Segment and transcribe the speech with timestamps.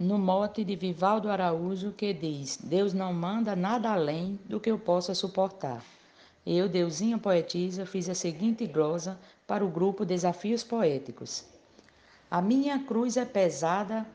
[0.00, 4.78] no mote de Vivaldo Araújo, que diz: Deus não manda nada além do que eu
[4.78, 5.84] possa suportar.
[6.46, 11.44] Eu, Deusinha Poetisa, fiz a seguinte glosa para o grupo Desafios Poéticos.
[12.30, 14.06] A minha cruz é pesada,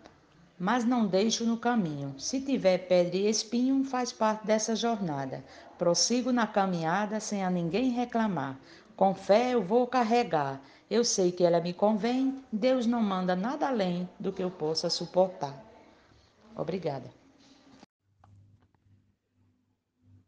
[0.57, 2.15] mas não deixo no caminho.
[2.17, 5.45] Se tiver pedra e espinho, faz parte dessa jornada.
[5.77, 8.57] Prossigo na caminhada sem a ninguém reclamar.
[8.95, 10.59] Com fé eu vou carregar.
[10.89, 12.43] Eu sei que ela me convém.
[12.51, 15.65] Deus não manda nada além do que eu possa suportar.
[16.55, 17.13] Obrigada.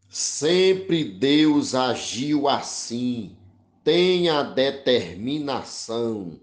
[0.10, 3.38] Sempre Deus agiu assim.
[3.84, 6.40] Tenha determinação.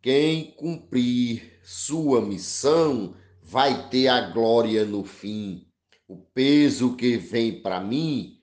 [0.00, 5.66] Quem cumprir sua missão vai ter a glória no fim.
[6.08, 8.38] O peso que vem para mim,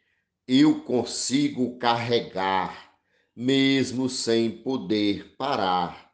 [0.48, 2.94] eu consigo carregar,
[3.36, 6.12] mesmo sem poder parar.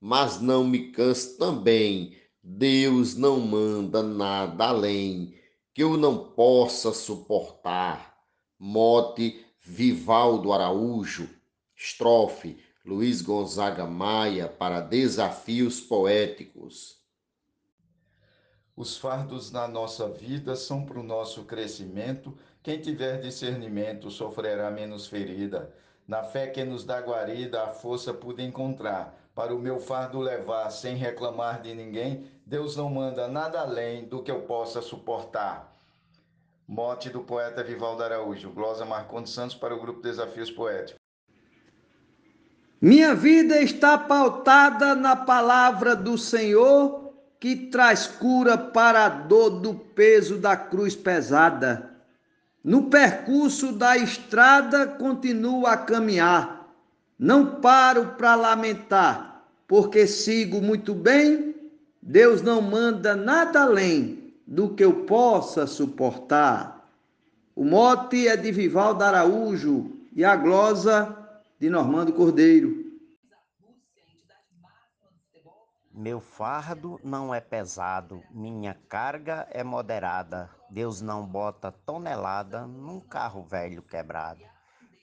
[0.00, 2.16] Mas não me canso também,
[2.46, 5.34] Deus não manda nada além
[5.72, 8.18] que eu não possa suportar.
[8.58, 11.26] Mote Vivaldo Araújo,
[11.74, 17.02] estrofe Luiz Gonzaga Maia para Desafios Poéticos.
[18.76, 22.36] Os fardos na nossa vida são para o nosso crescimento.
[22.62, 25.74] Quem tiver discernimento sofrerá menos ferida.
[26.06, 29.23] Na fé que nos dá guarida, a força pude encontrar.
[29.34, 34.22] Para o meu fardo levar sem reclamar de ninguém, Deus não manda nada além do
[34.22, 35.74] que eu possa suportar.
[36.68, 38.50] Mote do poeta Vivaldo Araújo.
[38.50, 41.00] Glosa Marcondes Santos para o grupo Desafios Poéticos.
[42.80, 49.74] Minha vida está pautada na palavra do Senhor que traz cura para a dor do
[49.74, 51.90] peso da cruz pesada.
[52.62, 56.63] No percurso da estrada continuo a caminhar.
[57.18, 61.54] Não paro para lamentar, porque sigo muito bem.
[62.02, 66.90] Deus não manda nada além do que eu possa suportar.
[67.54, 71.16] O mote é de Vivaldo Araújo e a glosa
[71.58, 72.84] de Normando Cordeiro.
[75.92, 80.50] Meu fardo não é pesado, minha carga é moderada.
[80.68, 84.42] Deus não bota tonelada num carro velho quebrado.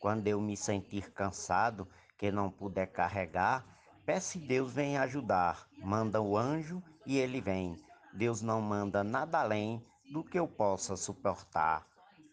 [0.01, 1.87] Quando eu me sentir cansado,
[2.21, 3.65] que não puder carregar,
[4.05, 5.67] peça Deus vem ajudar.
[5.79, 7.75] Manda o anjo e ele vem.
[8.13, 9.83] Deus não manda nada além
[10.13, 11.83] do que eu possa suportar.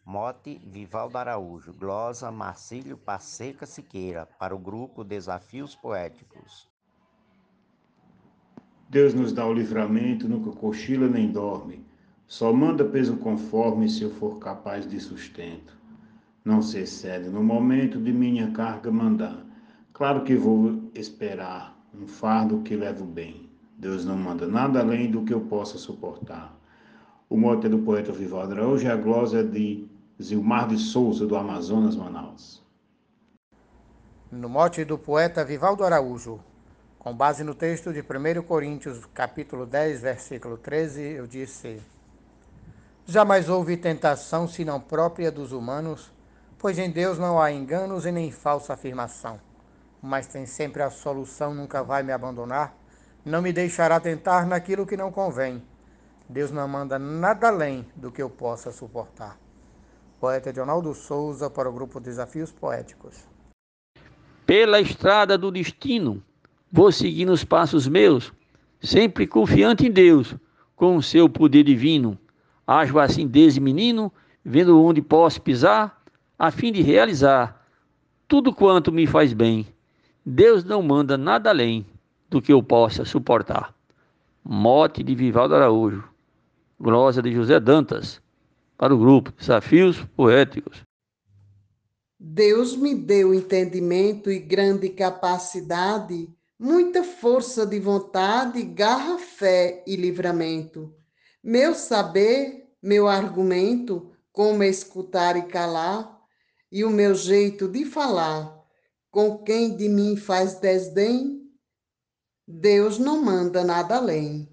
[0.05, 6.69] Mote Vivaldo Araújo, glosa Marcílio Passeca Siqueira, para o grupo Desafios Poéticos.
[8.91, 11.83] Deus nos dá o livramento, nunca cochila nem dorme.
[12.27, 15.79] Só manda peso conforme se eu for capaz de sustento.
[16.45, 19.48] Não se excede no momento de minha carga mandar.
[19.99, 23.51] Claro que vou esperar um fardo que levo bem.
[23.77, 26.57] Deus não manda nada além do que eu possa suportar.
[27.29, 29.89] O mote é do poeta Vivaldo Araújo e a glosa é de
[30.23, 32.63] Zilmar de Souza, do Amazonas, Manaus.
[34.31, 36.39] No mote do poeta Vivaldo Araújo,
[36.97, 41.83] com base no texto de 1 Coríntios, capítulo 10, versículo 13, eu disse:
[43.05, 46.13] Jamais houve tentação senão própria dos humanos,
[46.57, 49.48] pois em Deus não há enganos e nem falsa afirmação.
[50.03, 52.77] Mas tem sempre a solução, nunca vai me abandonar,
[53.25, 55.63] não me deixará tentar naquilo que não convém.
[56.29, 59.39] Deus não manda nada além do que eu possa suportar.
[60.21, 63.27] Poeta Edionaldo Souza para o grupo Desafios Poéticos.
[64.45, 66.23] Pela estrada do destino,
[66.71, 68.31] Vou seguindo os passos meus,
[68.79, 70.35] sempre confiante em Deus,
[70.77, 72.19] com o seu poder divino.
[72.67, 74.13] Ajo assim desde menino,
[74.45, 76.03] vendo onde posso pisar,
[76.39, 77.67] a fim de realizar
[78.29, 79.67] tudo quanto me faz bem.
[80.25, 81.87] Deus não manda nada além
[82.29, 83.75] do que eu possa suportar.
[84.45, 86.05] Mote de Vivaldo Araújo.
[86.81, 88.21] Glosa de José Dantas.
[88.77, 90.83] Para o grupo Desafios Poéticos.
[92.19, 100.93] Deus me deu entendimento e grande capacidade muita força de vontade, garra, fé e livramento.
[101.43, 106.19] Meu saber, meu argumento, como escutar e calar,
[106.71, 108.58] e o meu jeito de falar,
[109.11, 111.51] com quem de mim faz desdém,
[112.47, 114.49] Deus não manda nada além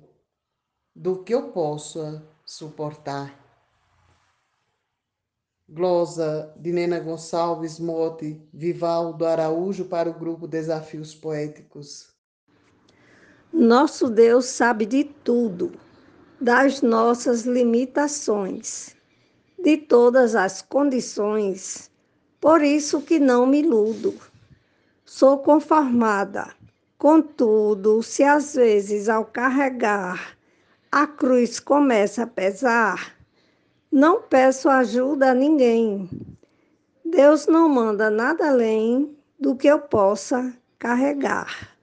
[0.96, 3.44] do que eu possa suportar.
[5.68, 12.14] Glosa de Nena Gonçalves Mote, Vivaldo Araújo para o grupo Desafios Poéticos.
[13.52, 15.72] Nosso Deus sabe de tudo,
[16.40, 18.96] das nossas limitações,
[19.58, 21.90] de todas as condições,
[22.40, 24.14] por isso que não me iludo.
[25.08, 26.48] Sou conformada,
[26.98, 30.36] contudo, se às vezes ao carregar
[30.92, 33.16] a cruz começa a pesar,
[33.92, 36.10] não peço ajuda a ninguém.
[37.06, 41.78] Deus não manda nada além do que eu possa carregar.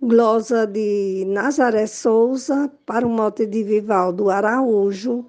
[0.00, 5.26] Glosa de Nazaré Souza, para o mote de Vivaldo Araújo,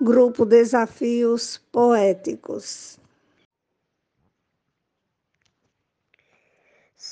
[0.00, 2.99] Grupo Desafios Poéticos.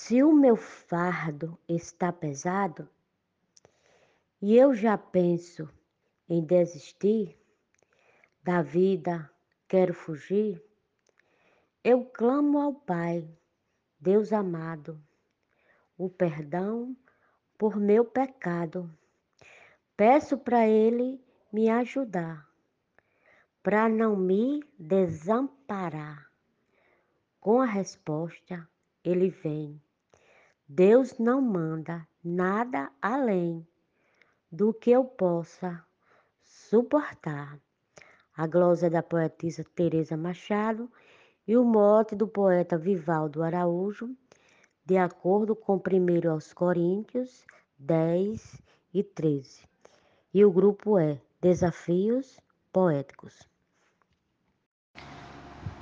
[0.09, 2.89] Se o meu fardo está pesado
[4.41, 5.69] e eu já penso
[6.27, 7.39] em desistir
[8.43, 9.31] da vida,
[9.69, 10.65] quero fugir,
[11.85, 13.29] eu clamo ao Pai,
[14.01, 14.99] Deus amado,
[15.99, 16.97] o perdão
[17.59, 18.91] por meu pecado.
[19.95, 21.23] Peço para Ele
[21.53, 22.49] me ajudar,
[23.63, 26.33] para não me desamparar.
[27.39, 28.67] Com a resposta,
[29.05, 29.79] Ele vem
[30.71, 33.67] Deus não manda nada além
[34.53, 35.83] do que eu possa
[36.43, 37.59] suportar.
[38.37, 40.93] A glosa da poetisa Teresa Machado
[41.47, 44.15] e o mote do poeta Vivaldo Araújo,
[44.85, 47.47] de acordo com 1 aos Coríntios
[47.79, 48.61] 10
[48.93, 49.63] e 13.
[50.35, 52.39] E o grupo é Desafios
[52.71, 53.49] Poéticos.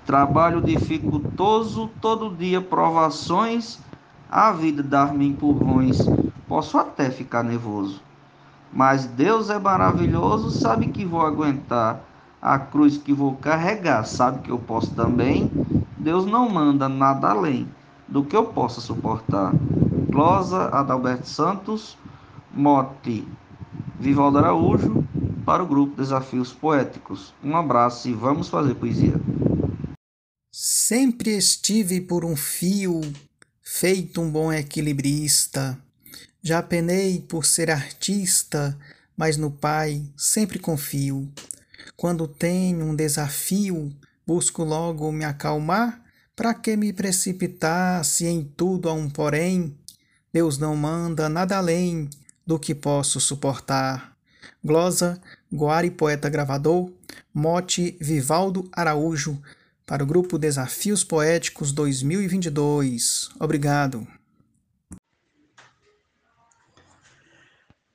[0.06, 3.80] Trabalho dificultoso, todo dia provações
[4.30, 5.98] a vida dar-me empurrões,
[6.48, 8.02] posso até ficar nervoso.
[8.72, 12.04] Mas Deus é maravilhoso, sabe que vou aguentar.
[12.40, 15.50] A cruz que vou carregar, sabe que eu posso também.
[15.96, 17.68] Deus não manda nada além
[18.06, 19.52] do que eu possa suportar.
[20.10, 21.96] Glosa Adalberto Santos,
[22.52, 23.26] Mote
[23.98, 25.04] Vivaldo Araújo,
[25.44, 27.32] para o grupo Desafios Poéticos.
[27.42, 29.14] Um abraço e vamos fazer poesia.
[30.52, 33.00] Sempre estive por um fio
[33.78, 35.78] feito um bom equilibrista.
[36.40, 38.74] Já penei por ser artista,
[39.14, 41.30] mas no Pai sempre confio.
[41.94, 43.94] Quando tenho um desafio,
[44.26, 46.02] busco logo me acalmar.
[46.34, 49.76] Para que me precipitar se em tudo há um porém?
[50.32, 52.08] Deus não manda nada além
[52.46, 54.16] do que posso suportar.
[54.64, 55.20] Glosa,
[55.52, 56.90] Guari Poeta Gravador,
[57.32, 59.38] Mote Vivaldo Araújo,
[59.86, 63.30] para o grupo Desafios Poéticos 2022.
[63.38, 64.04] Obrigado.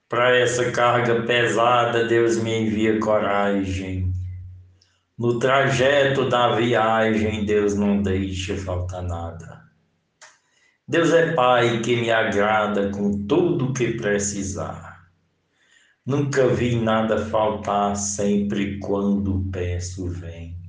[0.07, 4.13] Para essa carga pesada, Deus me envia coragem.
[5.17, 9.61] No trajeto da viagem, Deus não deixa faltar nada.
[10.87, 15.09] Deus é Pai que me agrada com tudo que precisar.
[16.05, 20.60] Nunca vi nada faltar, sempre quando peço vem.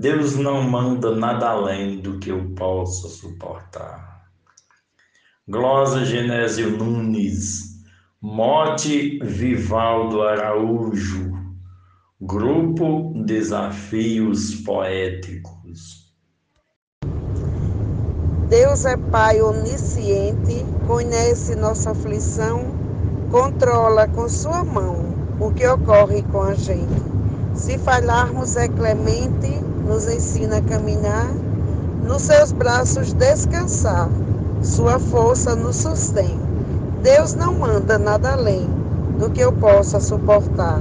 [0.00, 4.30] Deus não manda nada além do que eu possa suportar.
[5.46, 7.82] Glosa Genésio Nunes,
[8.18, 11.30] Mote Vivaldo Araújo,
[12.18, 16.10] Grupo Desafios Poéticos.
[18.48, 22.64] Deus é Pai onisciente, conhece nossa aflição,
[23.30, 27.02] controla com sua mão o que ocorre com a gente.
[27.54, 31.34] Se falharmos, é clemente nos ensina a caminhar,
[32.06, 34.08] nos seus braços descansar,
[34.62, 36.38] sua força nos sustém.
[37.02, 38.68] Deus não manda nada além
[39.18, 40.80] do que eu possa suportar.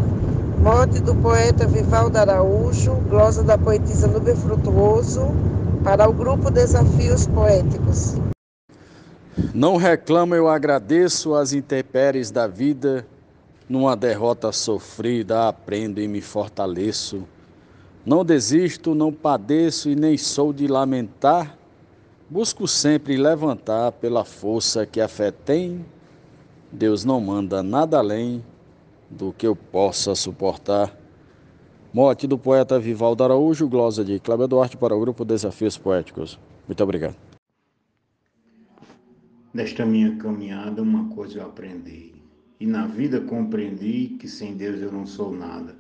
[0.62, 5.32] Morte do poeta Vivaldo Araújo, glosa da poetisa Nube Frutuoso,
[5.84, 8.16] para o grupo Desafios Poéticos.
[9.56, 13.08] Não reclamo, eu agradeço as intempéries da vida.
[13.68, 17.24] Numa derrota sofrida, aprendo e me fortaleço.
[18.06, 21.58] Não desisto, não padeço e nem sou de lamentar.
[22.30, 25.86] Busco sempre levantar pela força que a fé tem.
[26.72, 28.44] Deus não manda nada além
[29.10, 30.96] do que eu possa suportar.
[31.92, 36.40] Mote do poeta Vivaldo Araújo, glosa de Cláudio Duarte para o grupo Desafios Poéticos.
[36.68, 37.16] Muito obrigado.
[39.52, 42.14] Nesta minha caminhada, uma coisa eu aprendi.
[42.60, 45.76] E na vida compreendi que sem Deus eu não sou nada.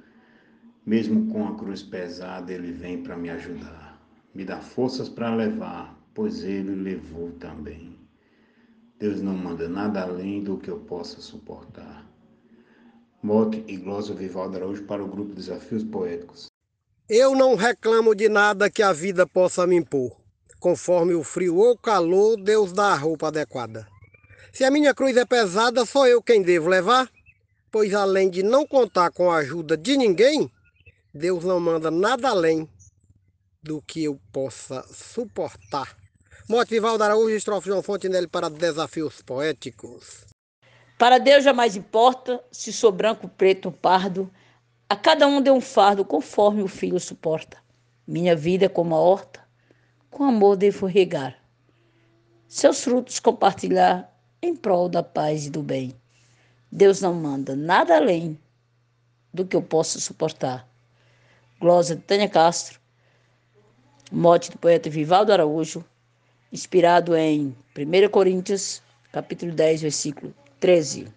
[0.89, 4.01] Mesmo com a cruz pesada, ele vem para me ajudar.
[4.33, 7.95] Me dá forças para levar, pois ele levou também.
[8.97, 12.09] Deus não manda nada além do que eu possa suportar.
[13.21, 16.47] Mote e glosa Vivaldo Araújo para o grupo Desafios Poéticos.
[17.07, 20.17] Eu não reclamo de nada que a vida possa me impor.
[20.59, 23.87] Conforme o frio ou calor, Deus dá a roupa adequada.
[24.51, 27.07] Se a minha cruz é pesada, sou eu quem devo levar,
[27.71, 30.51] pois além de não contar com a ajuda de ninguém,
[31.13, 32.69] Deus não manda nada além
[33.63, 35.97] do que eu possa suportar.
[36.47, 40.25] Mote Vivaldo Araújo, estrofe João Fontenelle para Desafios Poéticos.
[40.99, 44.29] Para Deus jamais importa se sou branco, preto pardo,
[44.87, 47.57] a cada um dê um fardo conforme o filho suporta.
[48.05, 49.39] Minha vida é como a horta,
[50.11, 51.37] com amor devo regar.
[52.47, 55.93] Seus frutos compartilhar em prol da paz e do bem.
[56.71, 58.39] Deus não manda nada além
[59.33, 60.68] do que eu possa suportar.
[61.59, 62.79] Glosa de Tânia Castro,
[64.09, 65.83] mote do poeta Vivaldo Araújo,
[66.53, 71.13] inspirado em 1 Coríntios, capítulo 10, versículo 13.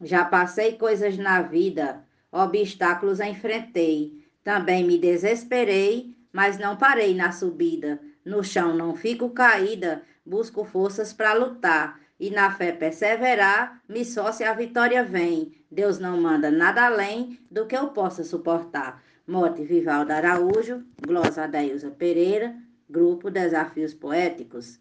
[0.00, 2.02] Já passei coisas na vida,
[2.32, 8.00] obstáculos enfrentei, também me desesperei, mas não parei na subida.
[8.24, 14.30] No chão não fico caída, busco forças para lutar e na fé perseverar, me só
[14.30, 15.54] se a vitória vem.
[15.70, 19.02] Deus não manda nada além do que eu possa suportar.
[19.26, 22.54] Mote Vivaldo Araújo, glosa Adailza Pereira,
[22.88, 24.78] Grupo Desafios Poéticos.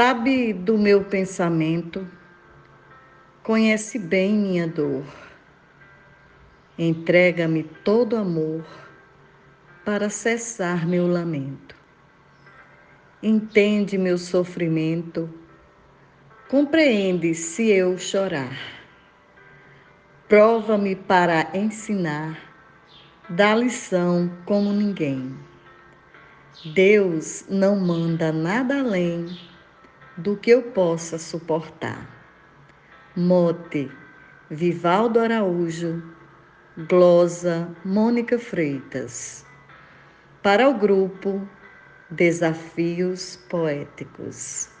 [0.00, 2.06] Sabe do meu pensamento,
[3.42, 5.02] conhece bem minha dor.
[6.78, 8.64] Entrega-me todo amor
[9.84, 11.74] para cessar meu lamento.
[13.20, 15.28] Entende meu sofrimento,
[16.48, 18.56] compreende se eu chorar.
[20.28, 22.38] Prova-me para ensinar,
[23.28, 25.36] dá lição como ninguém.
[26.72, 29.26] Deus não manda nada além
[30.18, 32.06] do que eu possa suportar.
[33.16, 33.90] Mote,
[34.50, 36.02] Vivaldo Araújo,
[36.88, 39.46] glosa Mônica Freitas.
[40.42, 41.48] Para o grupo
[42.10, 44.77] Desafios Poéticos.